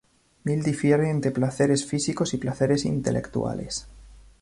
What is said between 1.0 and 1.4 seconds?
entre